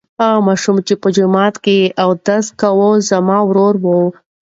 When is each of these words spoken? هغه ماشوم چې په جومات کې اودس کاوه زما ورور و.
هغه 0.21 0.39
ماشوم 0.47 0.77
چې 0.87 0.93
په 1.01 1.07
جومات 1.15 1.55
کې 1.65 1.77
اودس 2.05 2.45
کاوه 2.61 2.89
زما 3.09 3.37
ورور 3.47 3.75
و. 3.83 3.85